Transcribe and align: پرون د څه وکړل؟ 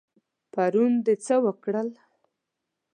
پرون 0.53 0.91
د 1.05 1.07
څه 1.25 1.35
وکړل؟ 1.45 1.89